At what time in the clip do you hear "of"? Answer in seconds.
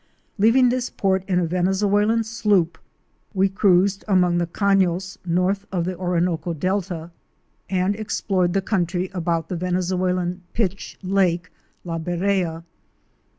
5.71-5.85